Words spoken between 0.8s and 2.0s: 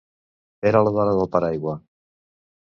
la dona del paraigua.